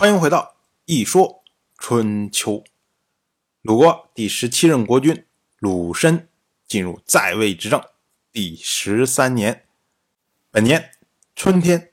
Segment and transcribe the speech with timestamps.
[0.00, 0.54] 欢迎回到
[0.86, 1.44] 一说
[1.76, 2.64] 春秋。
[3.60, 5.26] 鲁国第十七任国君
[5.58, 6.26] 鲁申
[6.66, 7.84] 进入在位执政
[8.32, 9.66] 第十三年，
[10.50, 10.92] 本年
[11.36, 11.92] 春天，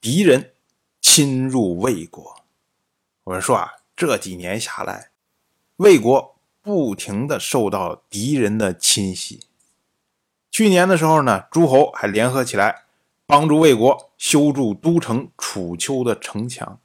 [0.00, 0.54] 敌人
[1.02, 2.42] 侵入魏国。
[3.24, 5.10] 我们说啊，这几年下来，
[5.76, 9.40] 魏国不停的受到敌人的侵袭。
[10.50, 12.84] 去年的时候呢，诸侯还联合起来
[13.26, 16.80] 帮助魏国修筑都城楚丘的城墙。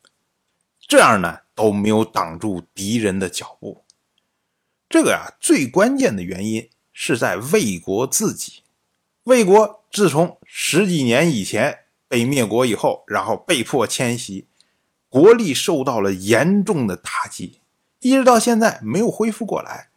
[0.87, 3.83] 这样呢都没有挡住敌人的脚步。
[4.87, 8.63] 这个呀，最关键的原因是在魏国自己。
[9.23, 14.47] 魏国自从十几年以前被灭国以后，然后被迫迁徙，
[15.09, 17.59] 国力受到了严重的打击，
[17.99, 19.89] 一直到现在没有恢复过来。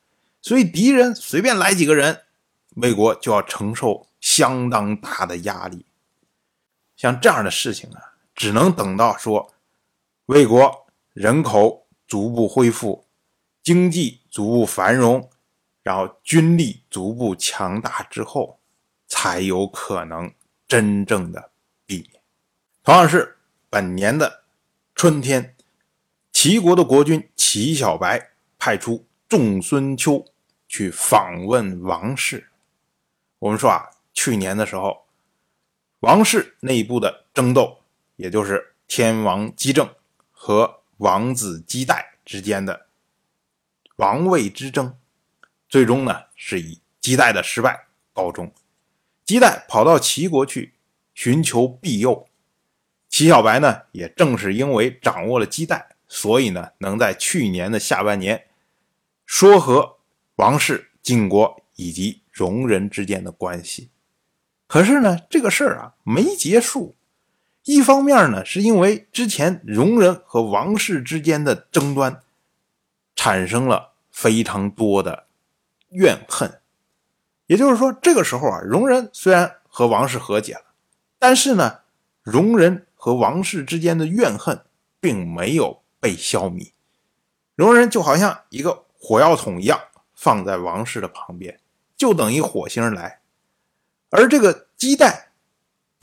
[0.42, 2.22] 所以敌人随便来几个人，
[2.75, 5.86] 魏国就要承受相当大的压力。
[6.97, 9.52] 像这样的事情啊，只能等到说。
[10.27, 13.06] 魏国人口逐步恢复，
[13.62, 15.28] 经济逐步繁荣，
[15.83, 18.61] 然后军力逐步强大之后，
[19.08, 20.33] 才有可能
[20.69, 21.50] 真正的
[21.84, 22.22] 避免。
[22.84, 23.38] 同样是
[23.69, 24.44] 本年的
[24.94, 25.56] 春天，
[26.33, 30.25] 齐国的国君齐小白派出仲孙丘
[30.69, 32.48] 去访问王室。
[33.41, 35.06] 我们说啊，去年的时候，
[36.00, 37.78] 王室内部的争斗，
[38.16, 39.88] 也就是天王姬政。
[40.42, 42.89] 和王子姬代之间的
[43.97, 44.98] 王位之争，
[45.67, 48.53] 最终呢是以姬代的失败告终。
[49.25, 50.75] 姬代跑到齐国去
[51.15, 52.28] 寻求庇佑，
[53.09, 58.48] 齐小白呢也正是因为掌握了姬代，所以呢能在去年的下半年
[59.25, 59.97] 说和
[60.37, 63.89] 王室、晋国以及戎人之间的关系。
[64.67, 66.95] 可是呢这个事儿啊没结束。
[67.72, 72.20] 一方面呢，是因为之前戎人和王室之间的争端，
[73.14, 75.28] 产生了非常多的
[75.91, 76.60] 怨恨。
[77.46, 80.64] 也就是说，这个时候啊，戎人虽然和王室和解了，
[81.20, 81.82] 但是呢，
[82.25, 84.64] 戎人和王室之间的怨恨
[84.98, 86.72] 并没有被消弭。
[87.54, 89.78] 戎人就好像一个火药桶一样，
[90.16, 91.60] 放在王室的旁边，
[91.97, 93.20] 就等一火星来。
[94.10, 95.29] 而这个鸡蛋。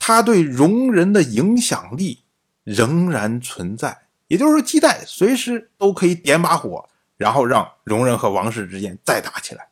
[0.08, 2.24] 他对戎人的影响力
[2.64, 6.88] 仍然存在，也就是说，姬带随时都可以点把火，
[7.18, 9.68] 然后让戎人和王室之间再打起来。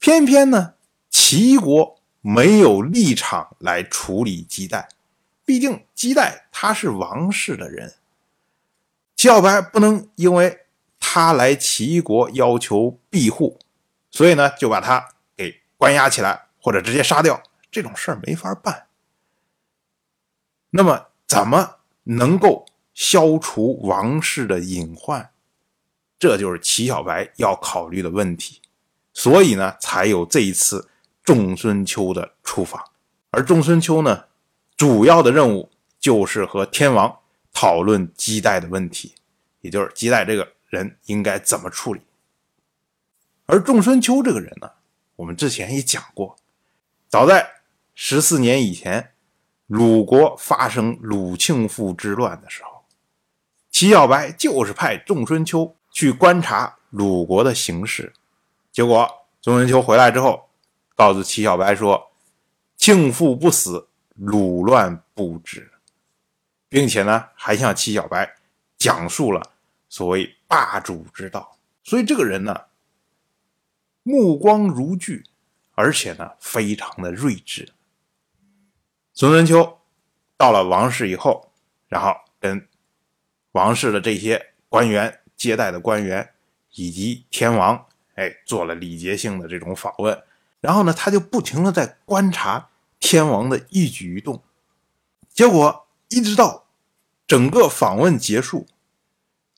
[0.00, 0.74] 偏偏呢，
[1.08, 4.88] 齐国没有立场来处理姬带，
[5.44, 7.94] 毕竟姬带他是王室的人，
[9.14, 10.66] 齐小白不能因为
[10.98, 13.60] 他来齐国要求庇护，
[14.10, 17.40] 所以呢就把他给关押起来，或者直接杀掉。
[17.70, 18.86] 这种事儿没法办。
[20.70, 22.64] 那么，怎么能够
[22.94, 25.32] 消除王室的隐患？
[26.18, 28.60] 这就是齐小白要考虑的问题。
[29.12, 30.88] 所以呢，才有这一次
[31.24, 32.84] 仲孙秋的出访。
[33.30, 34.26] 而仲孙秋呢，
[34.76, 37.18] 主要的任务就是和天王
[37.52, 39.14] 讨论姬代的问题，
[39.60, 42.00] 也就是姬代这个人应该怎么处理。
[43.46, 44.70] 而仲孙秋这个人呢，
[45.16, 46.36] 我们之前也讲过，
[47.08, 47.59] 早在。
[47.94, 49.12] 十四年以前，
[49.66, 52.84] 鲁国发生鲁庆父之乱的时候，
[53.70, 58.12] 齐小白就是派仲孙秋去观察鲁国的形势。
[58.72, 59.08] 结果，
[59.40, 60.48] 仲孙秋回来之后，
[60.96, 62.10] 告诉齐小白说
[62.76, 65.70] ：“庆父不死，鲁乱不止。”
[66.68, 68.36] 并且呢，还向齐小白
[68.78, 69.42] 讲述了
[69.88, 71.58] 所谓霸主之道。
[71.82, 72.60] 所以，这个人呢，
[74.02, 75.24] 目光如炬，
[75.74, 77.72] 而且呢，非常的睿智。
[79.12, 79.78] 孙春秋
[80.36, 81.50] 到了王室以后，
[81.88, 82.66] 然后跟
[83.52, 86.30] 王室的这些官员、接待的官员
[86.72, 90.22] 以及天王，哎，做了礼节性的这种访问。
[90.60, 94.42] 然后呢，他就不停的在观察天王的一举一动。
[95.28, 96.66] 结果一直到
[97.26, 98.66] 整个访问结束，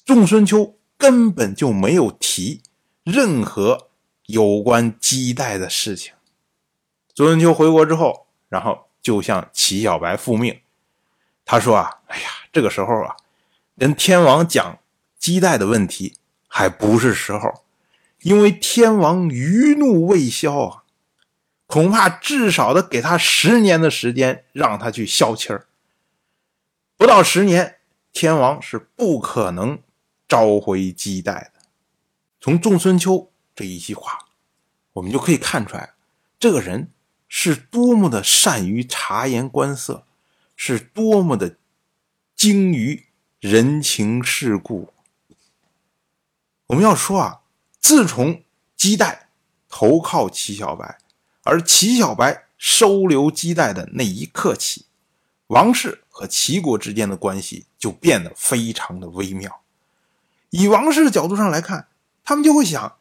[0.05, 2.62] 仲孙秋根本就没有提
[3.05, 3.90] 任何
[4.26, 6.14] 有关姬代的事情。
[7.14, 8.88] 仲孙秋回国之后，然后。
[9.02, 10.60] 就向齐小白复命，
[11.44, 13.16] 他说啊，哎呀，这个时候啊，
[13.76, 14.78] 跟天王讲
[15.19, 16.16] 姬代的问题
[16.46, 17.64] 还不是时候，
[18.20, 20.84] 因为天王余怒未消啊，
[21.66, 25.66] 恐怕至少得给他十年的时间，让他去消气儿。
[26.96, 27.78] 不到十年，
[28.12, 29.81] 天王是不可能
[30.28, 31.62] 召回姬代的。
[32.40, 34.20] 从仲孙秋这一句话，
[34.93, 35.94] 我们就可以看出来，
[36.38, 36.92] 这个人。
[37.34, 40.05] 是多么的善于察言观色，
[40.55, 41.56] 是多么的
[42.37, 43.06] 精于
[43.40, 44.93] 人情世故。
[46.67, 47.40] 我们要说啊，
[47.81, 48.43] 自从
[48.76, 49.31] 姬代
[49.67, 50.99] 投靠齐小白，
[51.43, 54.84] 而齐小白收留姬代的那一刻起，
[55.46, 59.62] 王氏和齐国之间的关系就变得非常的微妙。
[60.50, 61.88] 以王氏的角度上来看，
[62.23, 62.99] 他们就会想：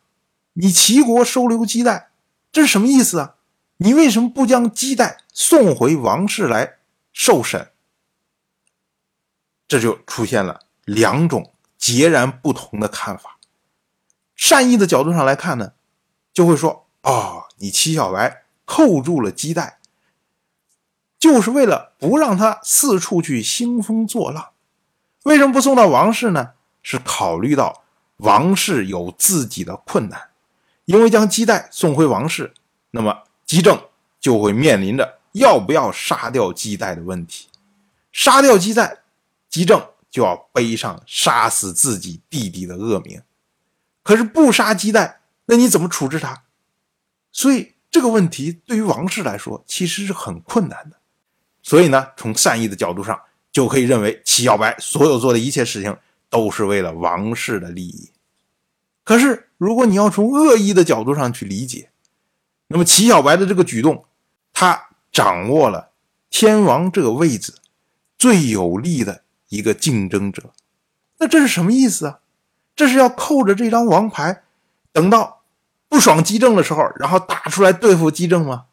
[0.54, 2.12] 你齐国收留姬代，
[2.50, 3.36] 这是什么意思啊？
[3.84, 6.78] 你为什么不将姬代送回王室来
[7.12, 7.72] 受审？
[9.68, 13.40] 这就出现了两种截然不同的看法。
[14.36, 15.74] 善意的角度上来看呢，
[16.32, 19.80] 就会说：哦，你齐小白扣住了姬代，
[21.18, 24.52] 就是为了不让他四处去兴风作浪。
[25.24, 26.52] 为什么不送到王室呢？
[26.84, 27.84] 是考虑到
[28.18, 30.30] 王室有自己的困难，
[30.86, 32.54] 因为将姬代送回王室，
[32.92, 33.78] 那么姬政
[34.18, 37.50] 就会面临着要不要杀掉姬代的问题。
[38.14, 39.00] 杀掉姬代，
[39.50, 43.22] 姬政就要背上杀死自己弟弟的恶名。
[44.04, 46.44] 可是不杀姬代，那你怎么处置他？
[47.34, 50.96] 所以这个问题对于王室来说其实是很困难的。
[51.62, 53.20] 所以呢，从善意的角度上，
[53.52, 55.94] 就可以认为齐小白所有做的一切事情。
[56.30, 58.12] 都是为了王室的利益。
[59.04, 61.91] 可是，如果你要从恶意的角度上去理解，
[62.72, 64.06] 那么齐小白的这个举动，
[64.54, 65.92] 他掌握了
[66.30, 67.56] 天王这个位置
[68.18, 70.52] 最有利的一个竞争者。
[71.18, 72.20] 那这是什么意思啊？
[72.76, 74.44] 这是要扣着这张王牌，
[74.92, 75.44] 等到
[75.90, 78.66] 不爽姬政的时候，然后打出来对付姬政吗？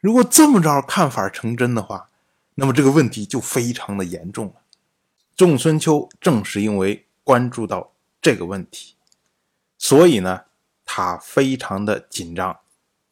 [0.00, 2.08] 如果这么着看法成真的话，
[2.54, 4.54] 那么这个问题就非常的严重了。
[5.36, 8.94] 仲孙秋正是因为关注到这个问题，
[9.78, 10.42] 所以呢，
[10.84, 12.58] 他非常的紧张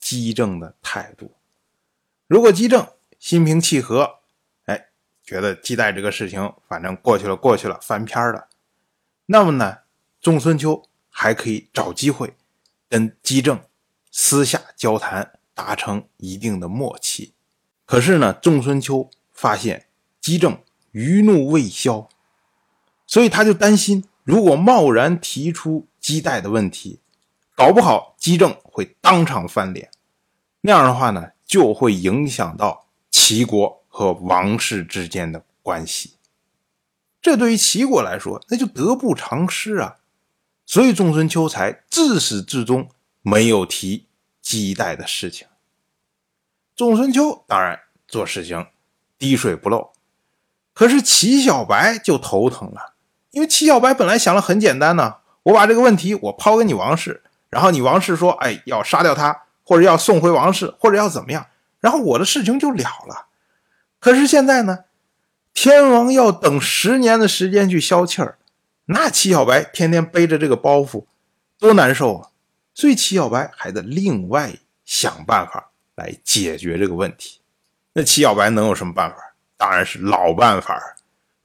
[0.08, 1.34] 姬政的态度。
[2.26, 2.88] 如果姬政
[3.18, 4.20] 心平气和，
[4.64, 4.88] 哎，
[5.22, 8.48] 觉得姬代这个事情反正过去了，过去了，翻篇了，
[9.26, 9.80] 那么呢，
[10.18, 12.34] 仲孙秋还可以找机会
[12.88, 13.60] 跟姬政
[14.10, 17.34] 私下交谈，达成一定的默契。
[17.84, 19.88] 可是呢，仲孙秋发现
[20.22, 20.58] 姬政
[20.92, 22.08] 余怒未消。
[23.06, 27.00] 所以他就担心，如果贸然提出姬代的问题，
[27.54, 29.90] 搞不好姬政会当场翻脸，
[30.68, 36.16] 那样的话呢，就会影响到齐国和王室之间的关系。
[37.22, 39.96] 这对于齐国来说，那就得不偿失啊。
[40.66, 42.90] 所以仲孙秋才自始至终
[43.22, 44.08] 没有提
[44.42, 45.46] 姬代的事情。
[46.76, 48.66] 仲孙秋当然做事情
[49.16, 49.92] 滴水不漏，
[50.74, 52.92] 可是齐小白就头疼了。
[53.30, 61.46] 因为齐小白本来想了很简单呢，我把这个问题我抛给你王室，然后你王室说，哎，要杀掉他，或者要送回王室，或者要怎么样，
[61.78, 63.26] 然后我的事情就了了。
[64.00, 64.86] 可是现在呢，
[65.52, 68.38] 天王要等十年的时间去消气儿，
[68.86, 71.04] 那齐小白天天背着这个包袱，
[71.58, 72.30] 多难受啊！
[72.72, 74.54] 所以齐小白还得另外
[74.86, 77.42] 想办法来解决这个问题。
[77.92, 79.34] 那齐小白能有什么办法？
[79.58, 80.96] 当然是老办法，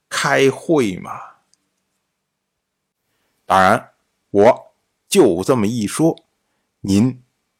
[0.08, 1.10] 开会嘛。
[3.44, 3.90] 当然，
[4.30, 4.72] 我
[5.06, 6.24] 就这么一说，
[6.80, 7.22] 您